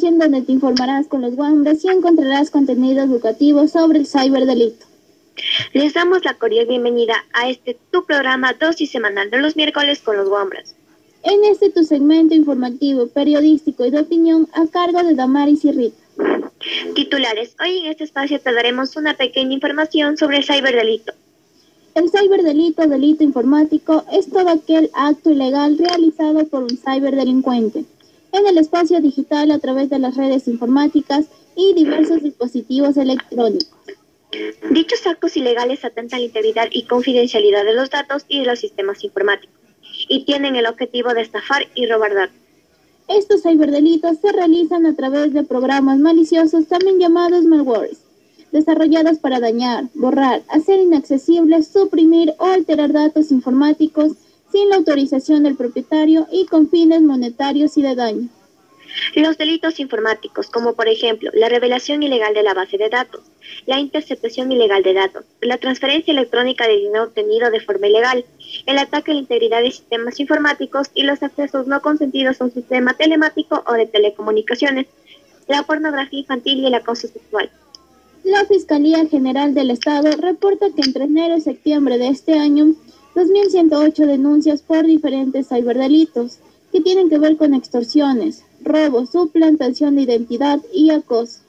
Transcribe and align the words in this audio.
donde 0.00 0.40
te 0.40 0.52
informarás 0.52 1.06
con 1.06 1.20
los 1.20 1.36
guambres 1.36 1.84
y 1.84 1.88
encontrarás 1.88 2.50
contenido 2.50 3.04
educativo 3.04 3.68
sobre 3.68 3.98
el 3.98 4.06
ciberdelito. 4.06 4.86
Les 5.74 5.92
damos 5.92 6.24
la 6.24 6.32
cordial 6.34 6.66
bienvenida 6.66 7.14
a 7.34 7.50
este 7.50 7.76
tu 7.90 8.02
programa 8.06 8.54
dosis 8.54 8.90
semanal 8.90 9.30
de 9.30 9.38
los 9.38 9.54
miércoles 9.54 10.00
con 10.00 10.16
los 10.16 10.30
guambras. 10.30 10.74
En 11.24 11.44
este 11.44 11.68
tu 11.68 11.84
segmento 11.84 12.34
informativo, 12.34 13.06
periodístico 13.08 13.84
y 13.84 13.90
de 13.90 14.00
opinión 14.00 14.48
a 14.54 14.66
cargo 14.66 15.02
de 15.02 15.14
Damaris 15.14 15.62
y 15.66 15.72
Rita. 15.72 16.02
Titulares. 16.94 17.54
Hoy 17.62 17.80
en 17.80 17.86
este 17.90 18.04
espacio 18.04 18.40
te 18.40 18.52
daremos 18.52 18.96
una 18.96 19.14
pequeña 19.14 19.52
información 19.52 20.16
sobre 20.16 20.38
el 20.38 20.44
ciberdelito. 20.44 21.12
El 21.94 22.08
ciberdelito, 22.08 22.86
delito 22.86 23.24
informático, 23.24 24.06
es 24.10 24.30
todo 24.30 24.48
aquel 24.48 24.90
acto 24.94 25.30
ilegal 25.30 25.76
realizado 25.76 26.46
por 26.46 26.62
un 26.62 26.78
ciberdelincuente 26.78 27.84
en 28.32 28.46
el 28.46 28.58
espacio 28.58 29.00
digital 29.00 29.50
a 29.50 29.58
través 29.58 29.90
de 29.90 29.98
las 29.98 30.16
redes 30.16 30.48
informáticas 30.48 31.26
y 31.54 31.74
diversos 31.74 32.22
dispositivos 32.22 32.96
electrónicos. 32.96 33.68
Dichos 34.70 35.06
actos 35.06 35.36
ilegales 35.36 35.84
atentan 35.84 36.20
la 36.20 36.26
integridad 36.26 36.68
y 36.70 36.86
confidencialidad 36.86 37.64
de 37.64 37.74
los 37.74 37.90
datos 37.90 38.24
y 38.28 38.40
de 38.40 38.46
los 38.46 38.58
sistemas 38.58 39.04
informáticos 39.04 39.54
y 40.08 40.24
tienen 40.24 40.56
el 40.56 40.66
objetivo 40.66 41.12
de 41.12 41.20
estafar 41.20 41.66
y 41.74 41.86
robar 41.86 42.14
datos. 42.14 42.36
Estos 43.08 43.42
ciberdelitos 43.42 44.18
se 44.18 44.32
realizan 44.32 44.86
a 44.86 44.94
través 44.94 45.34
de 45.34 45.42
programas 45.42 45.98
maliciosos 45.98 46.66
también 46.66 46.98
llamados 46.98 47.44
malwares, 47.44 47.98
desarrollados 48.52 49.18
para 49.18 49.40
dañar, 49.40 49.84
borrar, 49.94 50.42
hacer 50.48 50.80
inaccesibles, 50.80 51.68
suprimir 51.68 52.32
o 52.38 52.46
alterar 52.46 52.92
datos 52.92 53.30
informáticos 53.30 54.12
sin 54.52 54.68
la 54.68 54.76
autorización 54.76 55.42
del 55.42 55.56
propietario 55.56 56.26
y 56.30 56.46
con 56.46 56.68
fines 56.68 57.00
monetarios 57.00 57.76
y 57.78 57.82
de 57.82 57.94
daño. 57.94 58.28
Los 59.14 59.38
delitos 59.38 59.80
informáticos, 59.80 60.50
como 60.50 60.74
por 60.74 60.86
ejemplo 60.86 61.30
la 61.32 61.48
revelación 61.48 62.02
ilegal 62.02 62.34
de 62.34 62.42
la 62.42 62.52
base 62.52 62.76
de 62.76 62.90
datos, 62.90 63.22
la 63.66 63.80
interceptación 63.80 64.52
ilegal 64.52 64.82
de 64.82 64.92
datos, 64.92 65.24
la 65.40 65.56
transferencia 65.56 66.12
electrónica 66.12 66.66
de 66.66 66.76
dinero 66.76 67.04
obtenido 67.04 67.50
de 67.50 67.60
forma 67.60 67.86
ilegal, 67.86 68.24
el 68.66 68.78
ataque 68.78 69.12
a 69.12 69.14
la 69.14 69.20
integridad 69.20 69.62
de 69.62 69.70
sistemas 69.70 70.20
informáticos 70.20 70.90
y 70.94 71.04
los 71.04 71.22
accesos 71.22 71.66
no 71.66 71.80
consentidos 71.80 72.40
a 72.40 72.44
un 72.44 72.52
sistema 72.52 72.94
telemático 72.94 73.64
o 73.66 73.72
de 73.72 73.86
telecomunicaciones, 73.86 74.86
la 75.48 75.62
pornografía 75.62 76.20
infantil 76.20 76.60
y 76.60 76.66
el 76.66 76.74
acoso 76.74 77.08
sexual. 77.08 77.50
La 78.24 78.44
Fiscalía 78.44 79.04
General 79.06 79.52
del 79.54 79.70
Estado 79.70 80.10
reporta 80.16 80.66
que 80.76 80.82
entre 80.82 81.04
enero 81.04 81.36
y 81.36 81.40
septiembre 81.40 81.98
de 81.98 82.08
este 82.08 82.38
año 82.38 82.74
2.108 83.14 84.06
denuncias 84.06 84.62
por 84.62 84.86
diferentes 84.86 85.48
ciberdelitos 85.48 86.38
que 86.72 86.80
tienen 86.80 87.10
que 87.10 87.18
ver 87.18 87.36
con 87.36 87.52
extorsiones, 87.52 88.44
robos, 88.62 89.10
suplantación 89.10 89.96
de 89.96 90.02
identidad 90.02 90.60
y 90.72 90.90
acoso. 90.90 91.40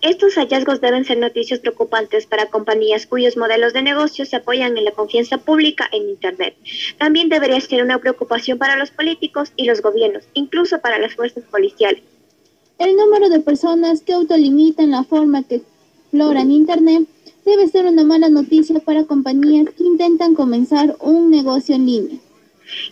Estos 0.00 0.34
hallazgos 0.34 0.80
deben 0.80 1.04
ser 1.04 1.18
noticias 1.18 1.60
preocupantes 1.60 2.26
para 2.26 2.46
compañías 2.46 3.06
cuyos 3.06 3.36
modelos 3.36 3.72
de 3.72 3.82
negocio 3.82 4.24
se 4.26 4.36
apoyan 4.36 4.76
en 4.76 4.84
la 4.84 4.92
confianza 4.92 5.38
pública 5.38 5.88
en 5.92 6.08
Internet. 6.08 6.56
También 6.98 7.28
debería 7.28 7.60
ser 7.60 7.82
una 7.82 7.98
preocupación 7.98 8.58
para 8.58 8.76
los 8.76 8.90
políticos 8.90 9.52
y 9.56 9.64
los 9.64 9.82
gobiernos, 9.82 10.24
incluso 10.34 10.80
para 10.80 10.98
las 10.98 11.14
fuerzas 11.14 11.44
policiales. 11.44 12.02
El 12.78 12.96
número 12.96 13.28
de 13.28 13.40
personas 13.40 14.00
que 14.00 14.14
autolimitan 14.14 14.90
la 14.90 15.04
forma 15.04 15.42
que 15.42 15.62
exploran 16.10 16.50
Internet 16.50 17.06
debe 17.44 17.68
ser 17.68 17.86
una 17.86 18.02
mala 18.02 18.28
noticia 18.28 18.80
para 18.80 19.04
compañías 19.04 19.68
que 19.76 19.84
intentan 19.84 20.34
comenzar 20.34 20.96
un 20.98 21.30
negocio 21.30 21.76
en 21.76 21.86
línea. 21.86 22.18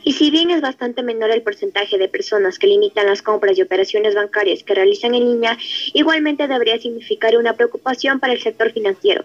Y 0.04 0.12
si 0.12 0.30
bien 0.30 0.50
es 0.50 0.60
bastante 0.60 1.02
menor 1.02 1.30
el 1.32 1.42
porcentaje 1.42 1.98
de 1.98 2.08
personas 2.08 2.60
que 2.60 2.68
limitan 2.68 3.06
las 3.06 3.20
compras 3.20 3.58
y 3.58 3.62
operaciones 3.62 4.14
bancarias 4.14 4.62
que 4.62 4.74
realizan 4.74 5.14
en 5.14 5.30
línea, 5.32 5.58
igualmente 5.94 6.46
debería 6.46 6.78
significar 6.78 7.36
una 7.36 7.54
preocupación 7.54 8.20
para 8.20 8.34
el 8.34 8.40
sector 8.40 8.70
financiero. 8.70 9.24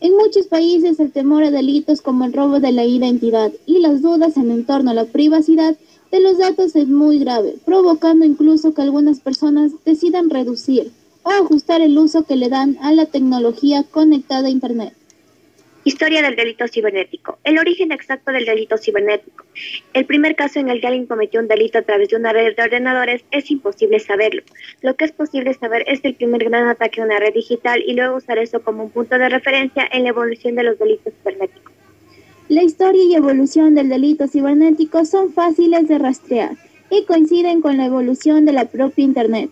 En 0.00 0.16
muchos 0.16 0.46
países 0.46 0.98
el 0.98 1.12
temor 1.12 1.44
a 1.44 1.50
delitos 1.50 2.00
como 2.00 2.24
el 2.24 2.32
robo 2.32 2.58
de 2.58 2.72
la 2.72 2.84
identidad 2.84 3.52
y 3.66 3.80
las 3.80 4.00
dudas 4.00 4.38
en 4.38 4.64
torno 4.64 4.92
a 4.92 4.94
la 4.94 5.04
privacidad 5.04 5.76
de 6.10 6.20
los 6.20 6.38
datos 6.38 6.74
es 6.74 6.88
muy 6.88 7.18
grave, 7.18 7.56
provocando 7.66 8.24
incluso 8.24 8.72
que 8.72 8.82
algunas 8.82 9.20
personas 9.20 9.72
decidan 9.84 10.30
reducir 10.30 10.90
o 11.24 11.30
ajustar 11.30 11.80
el 11.80 11.98
uso 11.98 12.24
que 12.24 12.36
le 12.36 12.48
dan 12.48 12.78
a 12.80 12.92
la 12.92 13.06
tecnología 13.06 13.82
conectada 13.90 14.46
a 14.46 14.50
Internet. 14.50 14.94
Historia 15.86 16.22
del 16.22 16.34
delito 16.34 16.66
cibernético. 16.66 17.38
El 17.44 17.58
origen 17.58 17.92
exacto 17.92 18.32
del 18.32 18.46
delito 18.46 18.78
cibernético. 18.78 19.44
El 19.92 20.06
primer 20.06 20.34
caso 20.34 20.58
en 20.58 20.70
el 20.70 20.80
que 20.80 20.86
alguien 20.86 21.06
cometió 21.06 21.40
un 21.40 21.48
delito 21.48 21.78
a 21.78 21.82
través 21.82 22.08
de 22.08 22.16
una 22.16 22.32
red 22.32 22.56
de 22.56 22.62
ordenadores 22.62 23.22
es 23.30 23.50
imposible 23.50 24.00
saberlo. 24.00 24.42
Lo 24.80 24.96
que 24.96 25.04
es 25.04 25.12
posible 25.12 25.52
saber 25.52 25.84
es 25.86 26.00
el 26.04 26.14
primer 26.14 26.44
gran 26.44 26.68
ataque 26.68 27.02
a 27.02 27.04
una 27.04 27.18
red 27.18 27.34
digital 27.34 27.82
y 27.86 27.92
luego 27.92 28.16
usar 28.16 28.38
eso 28.38 28.62
como 28.62 28.84
un 28.84 28.90
punto 28.90 29.18
de 29.18 29.28
referencia 29.28 29.86
en 29.92 30.04
la 30.04 30.10
evolución 30.10 30.54
de 30.54 30.62
los 30.62 30.78
delitos 30.78 31.12
cibernéticos. 31.22 31.72
La 32.48 32.62
historia 32.62 33.02
y 33.04 33.14
evolución 33.14 33.74
del 33.74 33.90
delito 33.90 34.26
cibernético 34.26 35.04
son 35.04 35.34
fáciles 35.34 35.86
de 35.86 35.98
rastrear 35.98 36.52
y 36.90 37.04
coinciden 37.04 37.60
con 37.60 37.76
la 37.76 37.86
evolución 37.86 38.46
de 38.46 38.52
la 38.52 38.64
propia 38.66 39.04
Internet. 39.04 39.50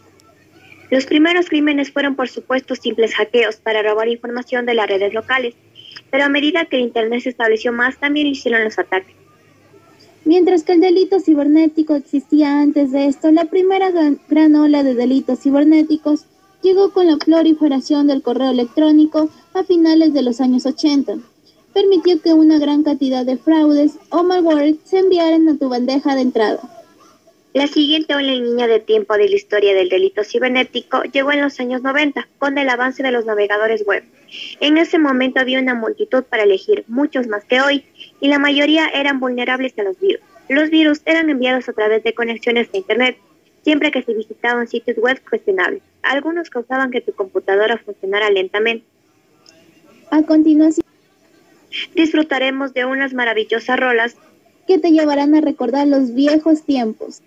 Los 0.92 1.06
primeros 1.06 1.48
crímenes 1.48 1.90
fueron 1.90 2.16
por 2.16 2.28
supuesto 2.28 2.74
simples 2.74 3.14
hackeos 3.14 3.56
para 3.56 3.82
robar 3.82 4.08
información 4.08 4.66
de 4.66 4.74
las 4.74 4.86
redes 4.86 5.14
locales, 5.14 5.54
pero 6.10 6.24
a 6.24 6.28
medida 6.28 6.66
que 6.66 6.76
el 6.76 6.82
Internet 6.82 7.22
se 7.22 7.30
estableció 7.30 7.72
más, 7.72 7.96
también 7.96 8.26
hicieron 8.26 8.62
los 8.62 8.78
ataques. 8.78 9.16
Mientras 10.26 10.64
que 10.64 10.74
el 10.74 10.82
delito 10.82 11.18
cibernético 11.18 11.94
existía 11.94 12.60
antes 12.60 12.92
de 12.92 13.06
esto, 13.06 13.30
la 13.30 13.46
primera 13.46 13.90
gran, 13.90 14.54
ola 14.54 14.82
de 14.82 14.94
delitos 14.94 15.40
cibernéticos 15.40 16.26
llegó 16.60 16.92
con 16.92 17.06
la 17.06 17.16
proliferación 17.16 18.06
del 18.06 18.20
correo 18.20 18.50
electrónico 18.50 19.30
a 19.54 19.64
finales 19.64 20.12
de 20.12 20.20
los 20.20 20.42
años 20.42 20.66
80. 20.66 21.14
Permitió 21.72 22.20
que 22.20 22.34
una 22.34 22.58
gran 22.58 22.82
cantidad 22.82 23.24
de 23.24 23.38
fraudes 23.38 23.94
o 24.10 24.24
malware 24.24 24.76
se 24.84 24.98
enviaran 24.98 25.48
a 25.48 25.56
tu 25.56 25.70
bandeja 25.70 26.14
de 26.14 26.20
entrada. 26.20 26.81
La 27.54 27.66
siguiente 27.66 28.14
ola 28.14 28.32
en 28.32 28.44
línea 28.44 28.66
de 28.66 28.80
tiempo 28.80 29.12
de 29.14 29.28
la 29.28 29.36
historia 29.36 29.74
del 29.74 29.90
delito 29.90 30.24
cibernético 30.24 31.02
llegó 31.02 31.32
en 31.32 31.42
los 31.42 31.60
años 31.60 31.82
90, 31.82 32.26
con 32.38 32.56
el 32.56 32.70
avance 32.70 33.02
de 33.02 33.10
los 33.10 33.26
navegadores 33.26 33.84
web. 33.84 34.04
En 34.60 34.78
ese 34.78 34.98
momento 34.98 35.38
había 35.38 35.60
una 35.60 35.74
multitud 35.74 36.24
para 36.24 36.44
elegir, 36.44 36.84
muchos 36.88 37.26
más 37.26 37.44
que 37.44 37.60
hoy, 37.60 37.84
y 38.20 38.28
la 38.28 38.38
mayoría 38.38 38.88
eran 38.88 39.20
vulnerables 39.20 39.78
a 39.78 39.82
los 39.82 40.00
virus. 40.00 40.22
Los 40.48 40.70
virus 40.70 41.02
eran 41.04 41.28
enviados 41.28 41.68
a 41.68 41.74
través 41.74 42.02
de 42.02 42.14
conexiones 42.14 42.70
a 42.72 42.78
Internet, 42.78 43.18
siempre 43.62 43.90
que 43.90 44.02
se 44.02 44.14
visitaban 44.14 44.66
sitios 44.66 44.96
web 44.96 45.20
cuestionables. 45.28 45.82
Algunos 46.00 46.48
causaban 46.48 46.90
que 46.90 47.02
tu 47.02 47.12
computadora 47.12 47.76
funcionara 47.76 48.30
lentamente. 48.30 48.86
A 50.10 50.22
continuación, 50.22 50.86
disfrutaremos 51.94 52.72
de 52.72 52.86
unas 52.86 53.12
maravillosas 53.12 53.78
rolas 53.78 54.16
que 54.66 54.78
te 54.78 54.90
llevarán 54.90 55.34
a 55.34 55.42
recordar 55.42 55.86
los 55.86 56.14
viejos 56.14 56.64
tiempos. 56.64 57.20